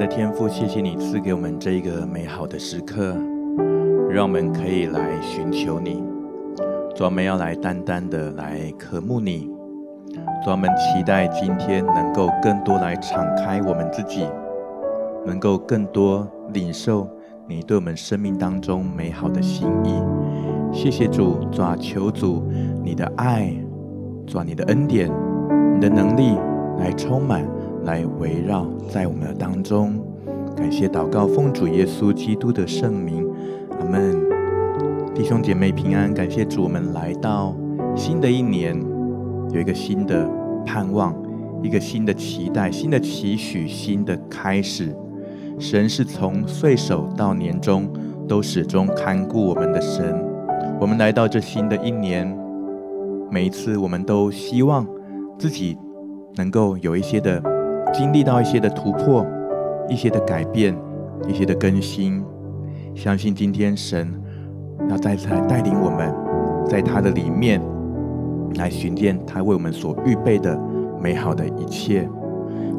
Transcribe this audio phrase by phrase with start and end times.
[0.00, 3.14] 的天父，谢谢你赐给我们这一个美好的时刻，
[4.08, 6.02] 让我们可以来寻求你。
[6.96, 9.50] 主，我们要来单单的来渴慕你。
[10.42, 14.26] 主，我们期待今天能够更多来敞开我们自己，
[15.26, 17.06] 能够更多领受
[17.46, 20.02] 你对我们生命当中美好的心意。
[20.72, 22.50] 谢谢主，主，求主
[22.82, 23.52] 你的爱，
[24.26, 25.10] 主，你的恩典，
[25.74, 26.38] 你的能力
[26.78, 27.46] 来充满。
[27.84, 29.98] 来围绕在我们的当中，
[30.56, 33.26] 感谢祷告，奉主耶稣基督的圣名，
[33.78, 34.16] 阿门。
[35.14, 37.54] 弟兄姐妹平安，感谢主，我们来到
[37.96, 38.78] 新的一年，
[39.52, 40.28] 有一个新的
[40.64, 41.14] 盼望，
[41.62, 44.94] 一个新的期待，新的期许，新的开始。
[45.58, 47.90] 神是从岁首到年终
[48.26, 50.24] 都始终看顾我们的神。
[50.80, 52.34] 我们来到这新的一年，
[53.30, 54.86] 每一次我们都希望
[55.38, 55.76] 自己
[56.36, 57.59] 能够有一些的。
[57.92, 59.26] 经历到一些的突破，
[59.88, 60.76] 一些的改变，
[61.28, 62.24] 一些的更新，
[62.94, 64.08] 相信今天神
[64.88, 66.14] 要再次来带领我们，
[66.66, 67.60] 在他的里面
[68.54, 70.58] 来寻见他为我们所预备的
[71.00, 72.08] 美好的一切。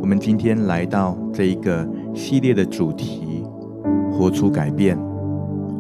[0.01, 3.45] 我们今天来到这一个系列的主题：
[4.11, 4.97] 活出改变，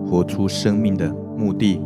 [0.05, 1.81] 活出生命的目的。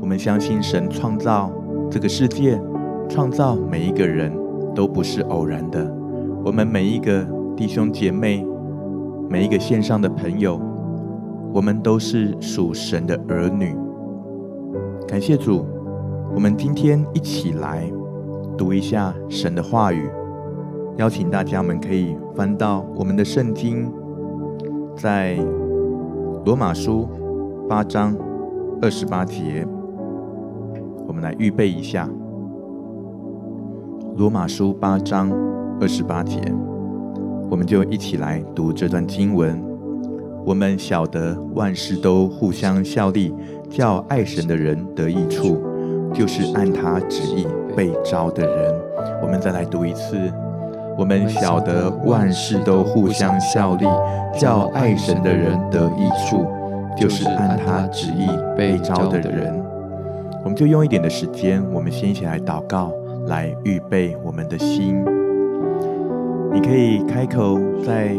[0.00, 1.50] 我们相信神创造
[1.90, 2.60] 这个世界，
[3.08, 4.32] 创造每一个人
[4.74, 5.99] 都不是偶然的。
[6.42, 8.42] 我们每一个弟兄姐妹，
[9.28, 10.58] 每一个线上的朋友，
[11.52, 13.76] 我们都是属神的儿女。
[15.06, 15.66] 感谢主，
[16.34, 17.92] 我们今天一起来
[18.56, 20.08] 读一下神的话语。
[20.96, 23.92] 邀请大家，们可以翻到我们的圣经，
[24.96, 25.36] 在
[26.46, 27.06] 罗马书
[27.68, 28.16] 八章
[28.80, 29.66] 二十八节，
[31.06, 32.08] 我们来预备一下。
[34.16, 35.30] 罗马书八章。
[35.80, 36.38] 二十八节，
[37.50, 39.58] 我们就一起来读这段经文。
[40.44, 43.34] 我们晓得万事都互相效力，
[43.70, 45.58] 叫爱神的人得益处，
[46.12, 48.74] 就是按他旨意被召的人。
[49.22, 50.16] 我们再来读一次。
[50.98, 53.86] 我们晓得万事都互相效力，
[54.38, 56.46] 叫爱神的人得益处，
[56.94, 59.58] 就是按他旨意被召的人。
[60.44, 62.92] 我们就用一点的时间，我们先一起来祷告，
[63.28, 65.02] 来预备我们的心。
[66.52, 68.10] 你可以开口在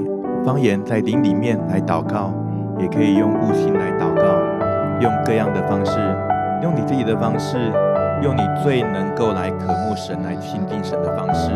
[0.45, 2.33] 方言，在灵里面来祷告，
[2.79, 4.23] 也可以用悟性来祷告，
[5.01, 5.99] 用各样的方式，
[6.63, 7.57] 用你自己的方式，
[8.23, 11.51] 用你最能够来渴慕神、来亲近神的方式，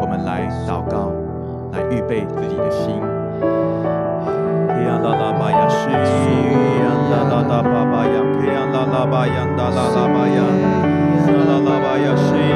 [0.00, 1.10] 我们来祷告，
[1.72, 3.00] 来预备自己的心。
[4.84, 6.04] 桑达拉巴呀，克伊
[6.84, 10.44] 昂格拉巴巴呀，库拉拉巴呀，圣格达拉巴呀，克昂格拉巴呀，
[11.24, 12.52] 桑拉拉巴呀，圣格德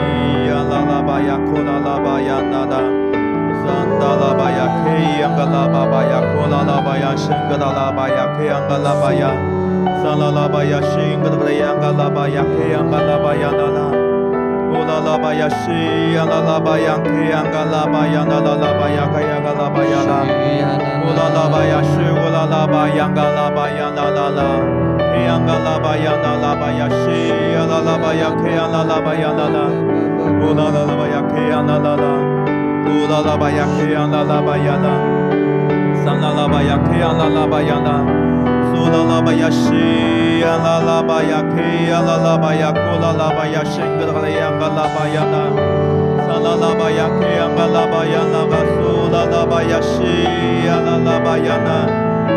[0.47, 3.06] 呀，格拉巴呀，克昂格拉巴呀，那拉，乌拉拉巴呀，西呀拉拉巴呀，克昂格拉巴呀，那拉
[3.67, 3.73] 拉
[16.61, 20.11] 巴呀，克呀格拉巴呀，拉，
[21.03, 21.95] 乌拉拉巴呀，西乌
[22.31, 24.43] 拉拉巴呀，格拉巴呀，那拉拉，
[24.99, 26.95] 克昂格拉巴呀，那拉巴呀，西
[27.55, 29.69] 呀拉拉巴呀，克昂拉拉巴呀，那拉，
[30.39, 31.75] 乌拉拉巴呀，克昂拉拉拉。
[31.75, 32.36] 乌拉拉巴呀，克扬拉拉巴呀拉，桑拉拉巴
[36.67, 38.05] 呀，克扬拉拉巴呀拉，
[38.73, 45.35] 苏拉拉巴呀，西呀拉拉巴呀，克扬拉拉巴呀，库拉拉巴呀，圣格拉呀，格拉巴呀拉，
[46.27, 48.35] 桑拉拉巴呀，克扬拉拉巴呀拉，
[48.75, 50.03] 苏拉拉巴呀，西
[50.67, 51.87] 呀拉拉巴呀拉，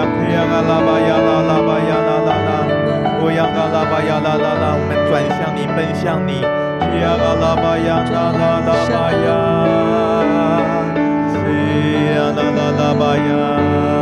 [0.09, 2.51] 呀，基呀嘎拉巴呀啦啦巴呀啦啦啦，
[3.21, 9.27] 我呀嘎拉巴呀啦啦啦，我们转向你，奔向你，基呀嘎拉巴呀啦啦啦吧呀，
[11.33, 11.37] 基
[12.15, 13.98] 呀啦啦啦吧呀。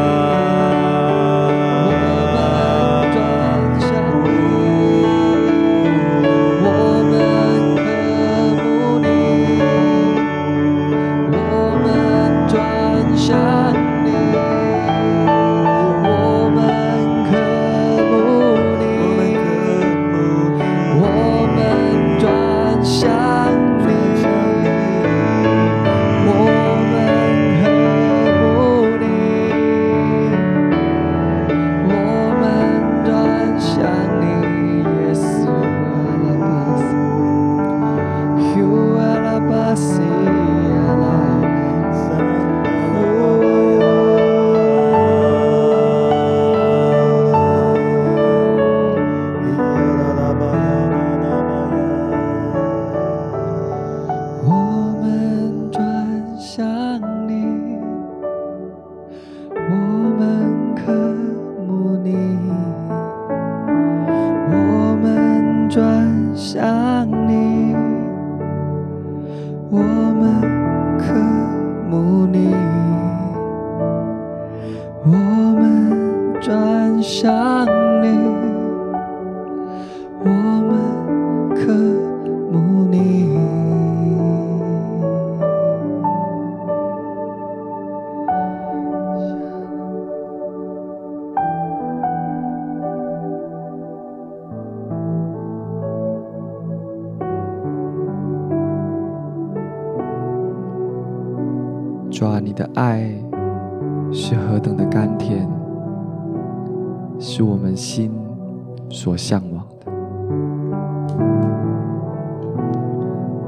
[104.12, 105.48] 是何等的甘甜，
[107.20, 108.12] 是我们心
[108.90, 109.92] 所向往的。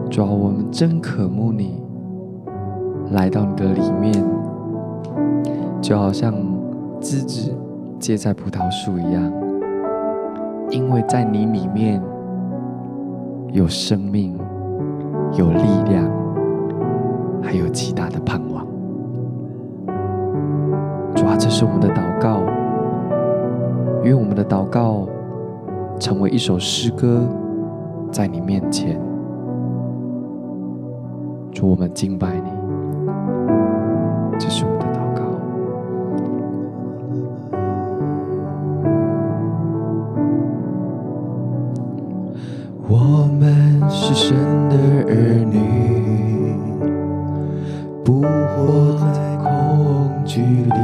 [0.09, 1.81] 主啊，我们真渴慕你
[3.11, 4.13] 来到你的里面，
[5.81, 6.33] 就好像
[6.99, 7.53] 枝子
[7.99, 9.31] 结在葡萄树一样，
[10.69, 12.01] 因为在你里面
[13.51, 14.37] 有生命，
[15.37, 16.09] 有力量，
[17.41, 18.58] 还有极大的盼望。
[21.49, 22.43] 这是我们的祷告，
[24.03, 25.07] 愿我们的祷告
[25.99, 27.27] 成为一首诗歌，
[28.11, 29.01] 在你面前，
[31.51, 32.51] 主，我们敬拜你。
[34.37, 35.23] 这是我们的祷告。
[42.87, 44.37] 我们是神
[44.69, 44.77] 的
[45.07, 45.57] 儿女，
[48.05, 50.78] 不活在恐惧里。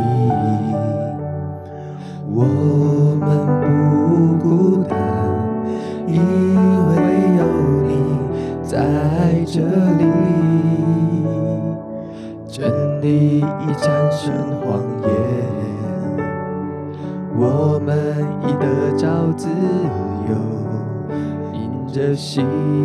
[22.36, 22.85] 心。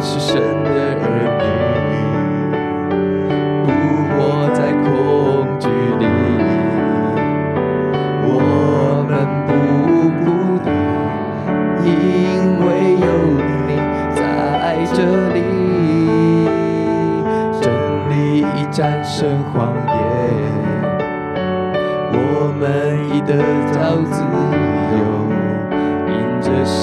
[0.00, 1.04] 是神的儿
[1.90, 1.96] 女，
[3.64, 3.68] 不
[4.14, 4.16] 活
[4.54, 4.86] 在恐
[5.58, 5.66] 惧
[5.98, 6.04] 里。
[8.24, 8.26] 我
[9.08, 9.12] 们
[9.46, 9.50] 不
[10.24, 10.26] 孤
[10.64, 10.66] 单，
[11.84, 11.88] 因
[12.60, 12.66] 为
[13.00, 13.06] 有
[13.66, 13.70] 你。
[14.14, 14.18] 在
[14.94, 14.96] 这
[15.34, 15.36] 里。
[17.60, 17.62] 真
[18.08, 18.12] 理
[18.56, 19.16] 已，战胜
[19.52, 19.90] 谎言，
[22.12, 22.16] 我
[22.58, 22.62] 们
[23.10, 23.32] 已得
[23.74, 23.76] 到
[24.10, 24.16] 自
[24.94, 24.96] 由，
[26.08, 26.78] 因着信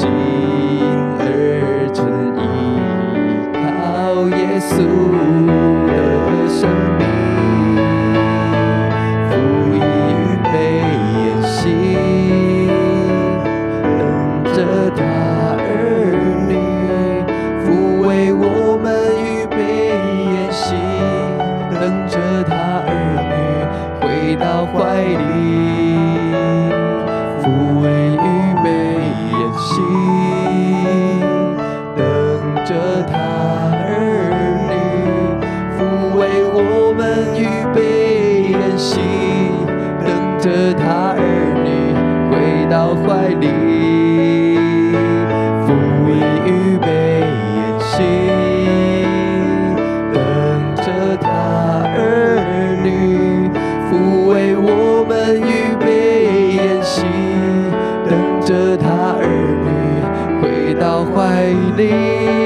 [58.78, 59.26] 他儿
[59.66, 61.44] 女回到怀
[61.78, 62.45] 里。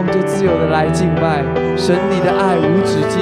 [0.00, 1.44] 我们就自由的来敬拜
[1.76, 3.20] 神，你的爱无止境，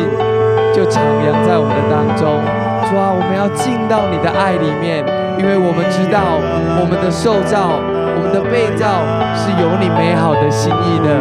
[0.71, 2.39] 就徜徉在我们的当中。
[2.87, 5.03] 主啊，我们要进到你的爱里面，
[5.35, 6.39] 因为我们知道
[6.79, 9.03] 我们的受造、我们的被造
[9.35, 11.19] 是有你美好的心意的，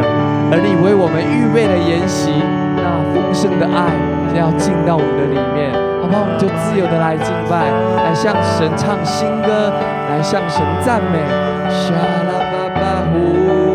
[0.54, 2.30] 而你为我们预备了筵席，
[2.78, 3.90] 那丰盛的爱
[4.38, 6.22] 要进到我们的里面，好不好？
[6.22, 7.66] 我们就自由的来敬拜，
[8.06, 9.74] 来向神唱新歌，
[10.06, 11.18] 来向神赞美。
[11.66, 13.67] 沙拉巴巴呼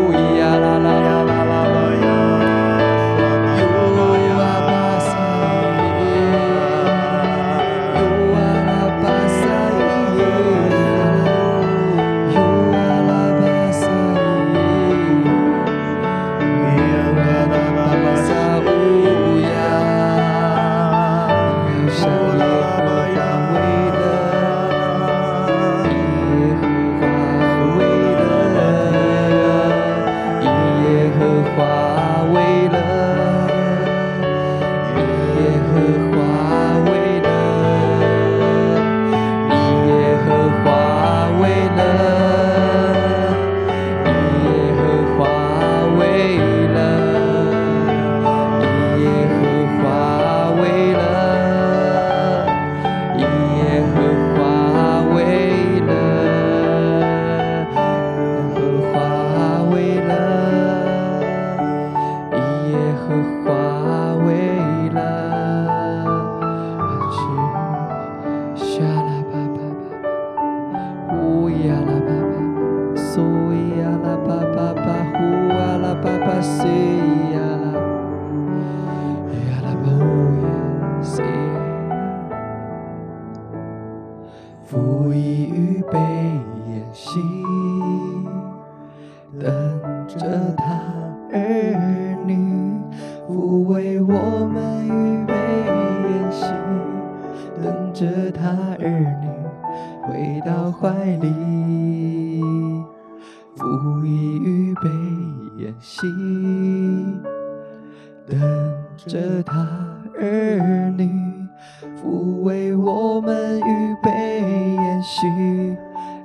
[105.79, 106.07] 息，
[108.27, 108.39] 等
[108.97, 109.67] 着他
[110.19, 111.09] 儿女
[112.01, 114.11] 抚慰我们预备
[114.41, 115.77] 延续，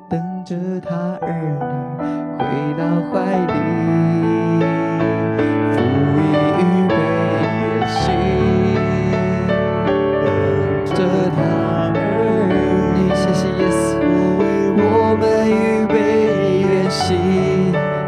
[0.09, 1.26] 等着他儿
[1.61, 2.05] 女
[2.38, 2.45] 回
[2.78, 3.14] 到怀
[3.47, 3.52] 里
[6.59, 6.93] 预备，
[10.25, 10.26] 等
[10.87, 10.97] 着
[11.35, 11.37] 他
[13.99, 14.07] 抚
[14.38, 14.40] 慰
[14.76, 14.83] 我
[15.19, 15.52] 们预
[15.87, 15.97] 备
[16.88, 17.17] 演，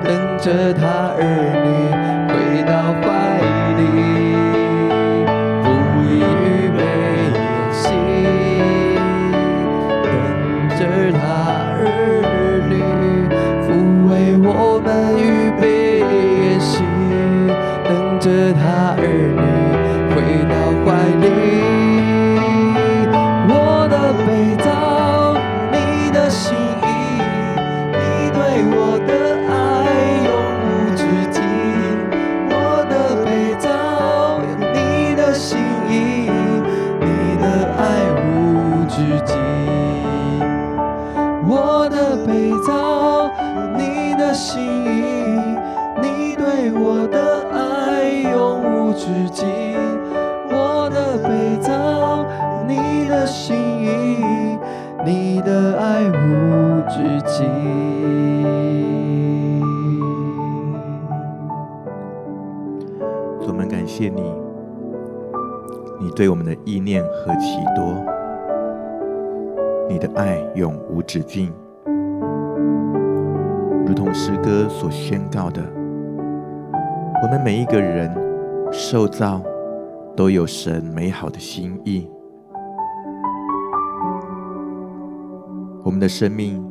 [0.05, 1.10] 等着他。
[71.13, 71.53] 止境。
[73.85, 75.61] 如同诗歌所宣告的，
[77.21, 78.09] 我们每一个人
[78.71, 79.43] 受造
[80.15, 82.09] 都有神美好的心意。
[85.83, 86.65] 我们的生命，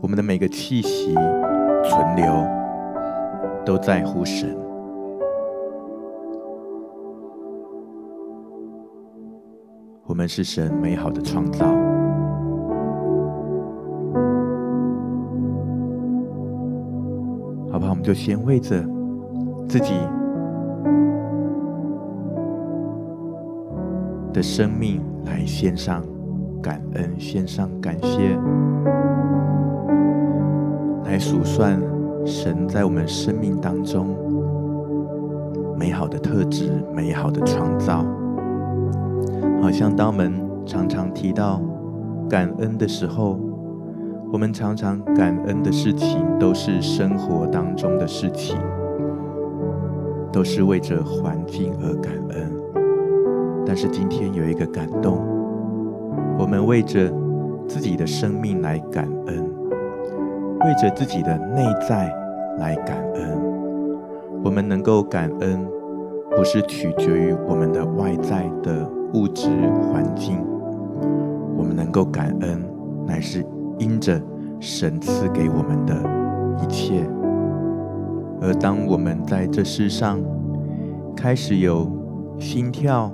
[0.00, 1.14] 我们的每个气息
[1.84, 2.24] 存留，
[3.66, 4.56] 都在乎神。
[10.06, 11.66] 我们是神美好的创造。
[18.08, 18.82] 就先为着
[19.68, 19.92] 自己
[24.32, 26.02] 的生命来献上
[26.62, 28.34] 感恩，献上感谢，
[31.04, 31.78] 来数算
[32.24, 34.16] 神在我们生命当中
[35.78, 38.06] 美好的特质、美好的创造。
[39.60, 40.32] 好像当我们
[40.64, 41.60] 常常提到
[42.26, 43.38] 感恩的时候，
[44.30, 48.58] 我们常常感恩的事情，都是生活当中的事情，
[50.30, 52.52] 都是为着环境而感恩。
[53.64, 55.26] 但是今天有一个感动，
[56.38, 57.10] 我们为着
[57.66, 59.36] 自己的生命来感恩，
[60.60, 62.14] 为着自己的内在
[62.58, 63.38] 来感恩。
[64.44, 65.66] 我们能够感恩，
[66.36, 69.48] 不是取决于我们的外在的物质
[69.90, 70.38] 环境，
[71.56, 72.62] 我们能够感恩，
[73.06, 73.42] 乃是。
[73.78, 74.20] 因着
[74.60, 75.94] 神赐给我们的
[76.62, 77.06] 一切，
[78.40, 80.20] 而当我们在这世上
[81.16, 81.88] 开始有
[82.38, 83.10] 心跳，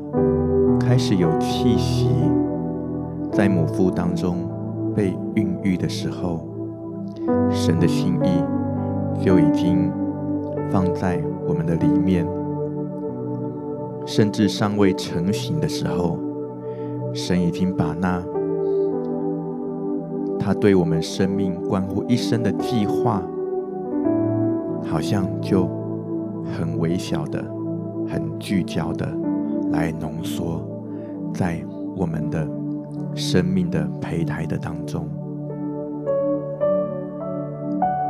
[0.80, 2.08] 开始有气息，
[3.30, 4.48] 在母腹当中
[4.94, 6.48] 被孕育的时候，
[7.50, 8.42] 神的心意
[9.22, 9.90] 就已经
[10.70, 12.26] 放在我们的里面，
[14.06, 16.18] 甚至尚未成型的时候，
[17.12, 18.22] 神已经把那。
[20.38, 23.22] 他对我们生命关乎一生的计划，
[24.84, 25.66] 好像就
[26.44, 27.42] 很微小的、
[28.06, 29.08] 很聚焦的
[29.72, 30.62] 来浓缩
[31.32, 31.64] 在
[31.96, 32.46] 我们的
[33.14, 35.08] 生命的胚胎的当中。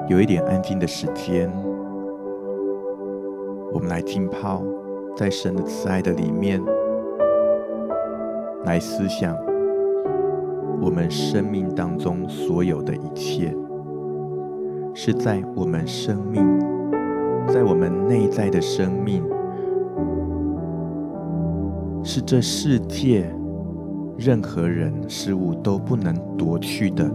[0.08, 1.50] 有一点安静的时间，
[3.72, 4.62] 我们来浸泡
[5.16, 6.60] 在神的慈爱的里面，
[8.64, 9.53] 来思想。
[10.84, 13.56] 我们生命当中所有的一切，
[14.92, 16.44] 是在我们生命，
[17.48, 19.24] 在我们内在的生命，
[22.02, 23.34] 是这世界
[24.18, 27.10] 任何人事物都不能夺去的。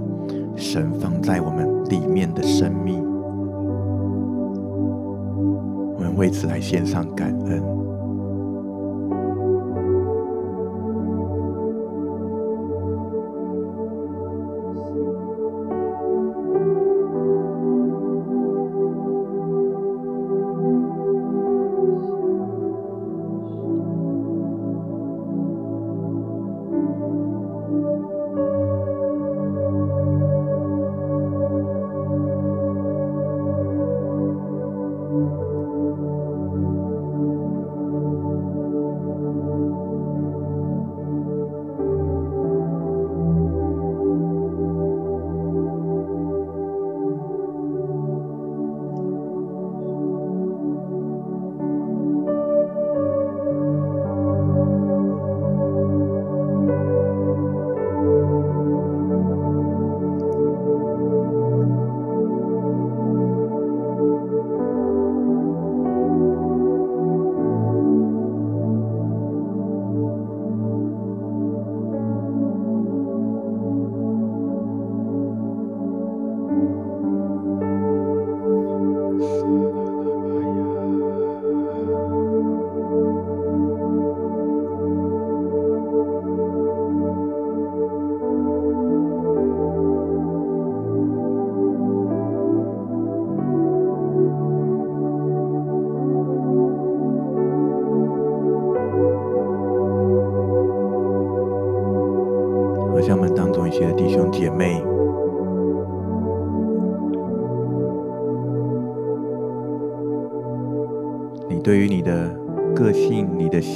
[0.56, 3.00] 神放在我们里面的生命，
[5.94, 7.79] 我们为此来献上感恩。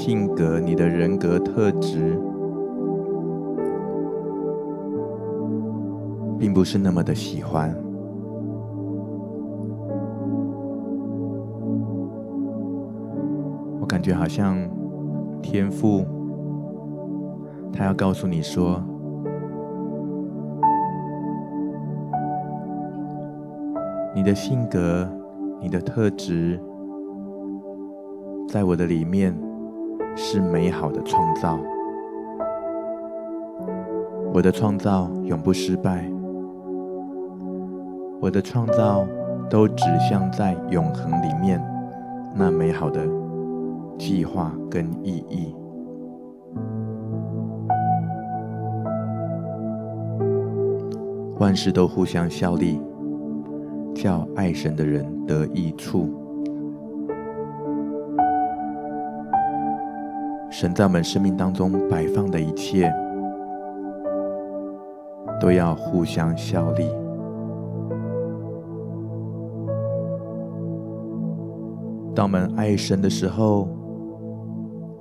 [0.05, 2.19] 性格、你的人格特质，
[6.37, 7.73] 并不是那么的喜欢。
[13.79, 14.57] 我感觉好像
[15.41, 16.03] 天赋，
[17.71, 18.83] 他要告诉你说，
[24.13, 25.09] 你的性格、
[25.61, 26.59] 你的特质。
[28.49, 29.33] 在我的里面
[30.15, 31.59] 是美好的创造，
[34.33, 36.09] 我的创造永不失败，
[38.19, 39.05] 我的创造
[39.49, 41.61] 都指向在永恒里面
[42.35, 43.01] 那美好的
[43.97, 45.55] 计划跟意义，
[51.39, 52.79] 万事都互相效力，
[53.93, 56.22] 叫爱神的人得益处。
[60.63, 62.89] 神在我们生命当中摆放的一切，
[65.37, 66.87] 都要互相效力。
[72.15, 73.67] 当我们爱神的时候，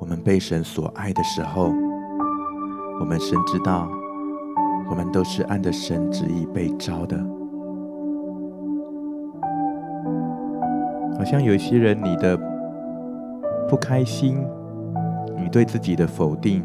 [0.01, 1.71] 我们被神所爱的时候，
[2.99, 3.89] 我们深知道，
[4.91, 7.17] 我们都是按着神旨意被召的。
[11.17, 12.37] 好像有些人，你的
[13.69, 14.45] 不开心。
[15.53, 16.65] 对自己的否定，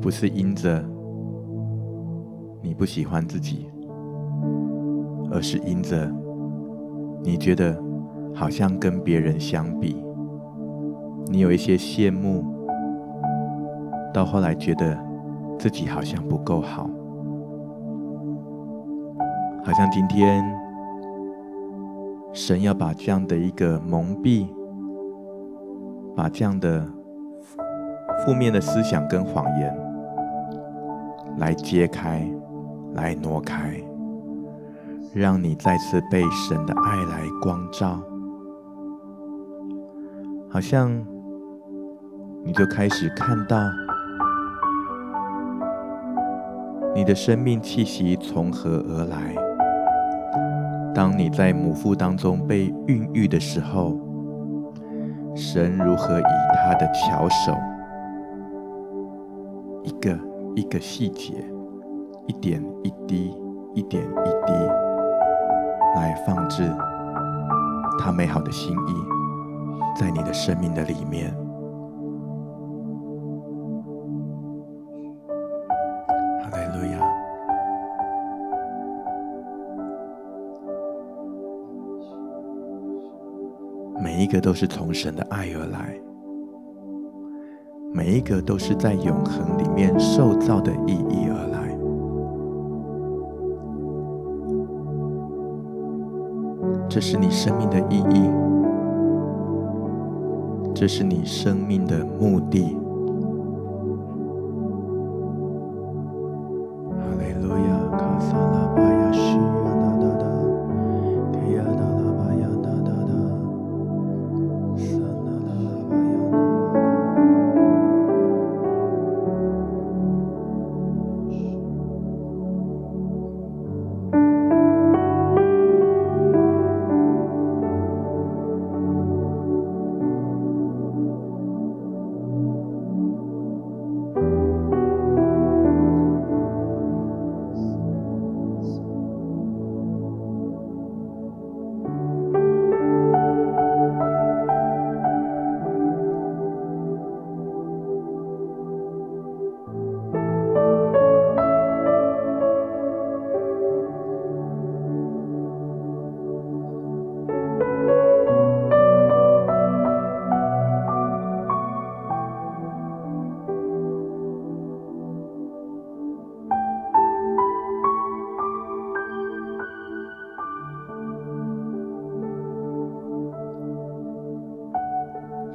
[0.00, 0.84] 不是因着
[2.60, 3.68] 你不喜欢自己，
[5.30, 6.12] 而是因着
[7.22, 7.80] 你觉得
[8.34, 10.04] 好像跟别人相比，
[11.28, 12.44] 你有一些羡慕，
[14.12, 14.98] 到后来觉得
[15.56, 16.90] 自己好像不够好，
[19.64, 20.42] 好像今天
[22.32, 24.48] 神要把这样的一个蒙蔽。
[26.16, 26.86] 把这样的
[28.24, 29.74] 负面的思想跟谎言
[31.38, 32.28] 来揭开，
[32.94, 33.72] 来挪开，
[35.14, 38.02] 让你再次被神的爱来光照，
[40.50, 40.90] 好像
[42.44, 43.56] 你就开始看到
[46.94, 49.34] 你的生命气息从何而来。
[50.94, 53.99] 当你在母腹当中被孕育的时候。
[55.34, 56.22] 神如何以
[56.64, 57.56] 他的巧手，
[59.82, 60.18] 一个
[60.54, 61.32] 一个细节，
[62.26, 63.34] 一点一滴，
[63.74, 64.52] 一点一滴，
[65.96, 66.70] 来放置
[67.98, 68.94] 他美好的心意，
[69.98, 71.34] 在你的生命的里面。
[84.30, 86.00] 个都是从神的爱而来，
[87.92, 91.76] 每一个都是在永恒里面受造的意义而来。
[96.88, 98.30] 这是你生命的意义，
[100.74, 102.79] 这是你生命的目的。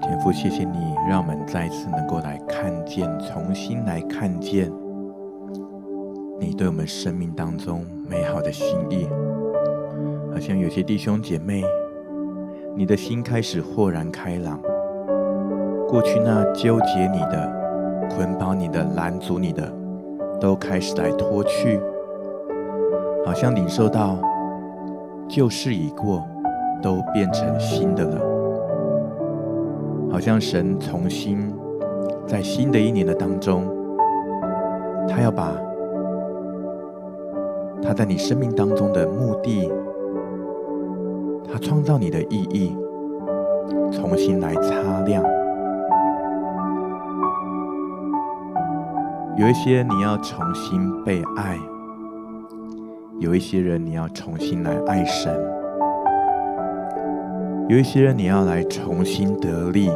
[0.05, 4.71] 天父，谢谢你，让我们再次能够来看见，重新来看见
[6.39, 9.07] 你对我们生命当中美好的心意。
[10.31, 11.63] 好像有些弟兄姐妹，
[12.75, 14.61] 你的心开始豁然开朗，
[15.87, 19.73] 过去那纠结你的、捆绑你的、拦阻你的，
[20.39, 21.81] 都开始来脱去。
[23.25, 24.19] 好像领受到
[25.27, 26.23] 旧事已过，
[26.79, 28.21] 都变成新的了，
[30.15, 31.53] 好像神重新
[32.25, 33.65] 在新的一年的当中，
[35.09, 35.51] 他要把
[37.83, 39.69] 他在你生命当中的目的，
[41.51, 42.77] 他创造你的意义，
[43.91, 45.21] 重新来擦亮。
[49.35, 51.57] 有一些你要重新被爱，
[53.19, 55.37] 有一些人你要重新来爱神，
[57.67, 59.91] 有一些人你要来重新得力，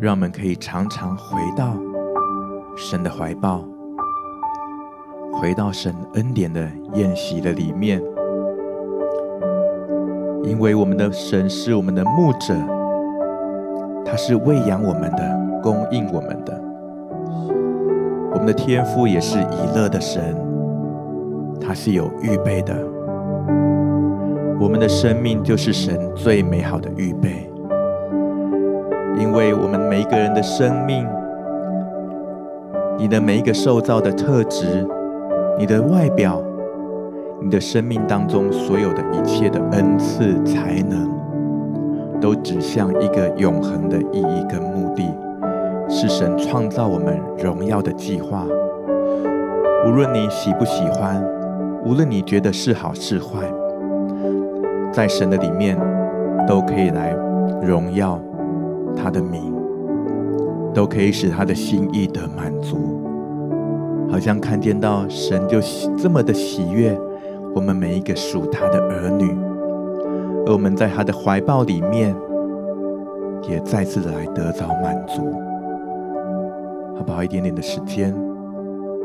[0.00, 1.76] 让我们可以常常回到
[2.76, 3.64] 神的怀抱，
[5.32, 8.00] 回到神恩典的宴席的里面，
[10.44, 12.54] 因为我们的神是我们的牧者。
[14.04, 16.62] 他是喂养我们的，供应我们的。
[18.32, 20.34] 我们的天父也是以乐的神，
[21.60, 22.74] 他是有预备的。
[24.60, 27.47] 我们的生命就是神最美好的预备，
[29.28, 31.06] 因为我们每一个人的生命，
[32.96, 34.88] 你的每一个受造的特质，
[35.58, 36.42] 你的外表，
[37.38, 41.06] 你的生命当中所有的一切的恩赐才能。
[42.22, 45.04] 都指向一个永恒的意义跟目的，
[45.90, 48.46] 是神创造我们荣耀的计划。
[49.86, 51.22] 无论你喜不喜欢，
[51.84, 53.44] 无论你觉得是好是坏，
[54.90, 55.78] 在神的里面
[56.46, 57.14] 都可以来
[57.62, 58.18] 荣耀
[59.00, 59.54] 他的名，
[60.74, 62.76] 都可以使他的心意得满足。
[64.10, 65.60] 好像看见到神就
[65.96, 66.98] 这么的喜悦
[67.54, 69.36] 我们每一个属他的儿女。
[70.46, 72.16] 而我们在他的怀抱里面，
[73.48, 75.30] 也再次的来得着满足，
[76.96, 77.22] 好不好？
[77.22, 78.14] 一点点的时间，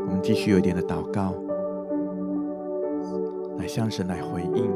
[0.07, 1.33] 我们继续有一点的祷告，
[3.57, 4.71] 来向神来回应。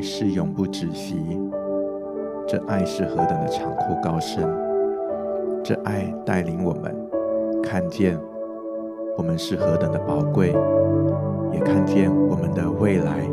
[0.00, 1.16] 是永不止息。
[2.46, 4.46] 这爱是何等的长阔高深！
[5.62, 6.94] 这爱带领我们
[7.62, 8.18] 看见
[9.16, 10.54] 我们是何等的宝贵，
[11.52, 13.26] 也看见我们的未来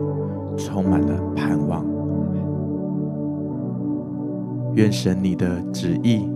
[0.56, 1.86] 充满了盼望。
[4.76, 6.30] 愿神你的旨意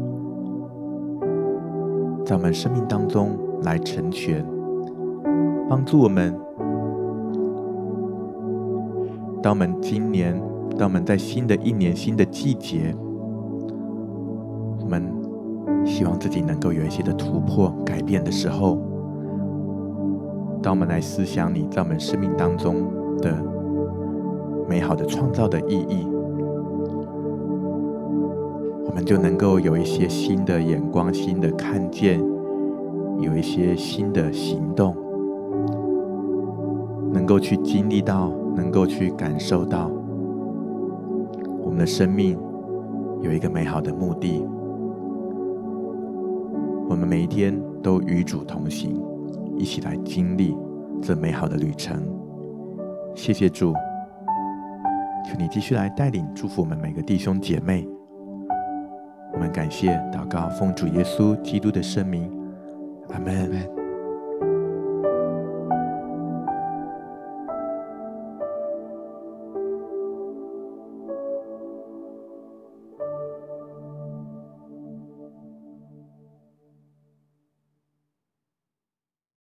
[2.26, 4.46] 在我们生命当中来成全，
[5.70, 6.38] 帮助我们。
[9.46, 10.34] 当我们今年，
[10.76, 12.96] 当我们在新的一年、新的季节，
[14.82, 15.06] 我们
[15.86, 18.80] 希望自己能够有一些的突破、改变的时候，
[20.64, 23.38] 当我们来思想你在我们生命当中的
[24.68, 26.08] 美好的创造的意义，
[28.88, 32.20] 我们就能够有一些新的眼光、新的看见，
[33.20, 34.96] 有一些新的行动，
[37.14, 38.32] 能够去经历到。
[38.56, 39.92] 能够去感受到，
[41.62, 42.40] 我们的生命
[43.22, 44.46] 有一个美好的目的。
[46.88, 49.04] 我们每一天都与主同行，
[49.58, 50.56] 一起来经历
[51.02, 52.02] 这美好的旅程。
[53.16, 53.74] 谢谢主，
[55.26, 57.88] 求你继续来带领祝福我们每个弟兄姐妹。
[59.34, 62.32] 我们感谢祷告，奉主耶稣基督的圣名，
[63.10, 63.75] 阿门。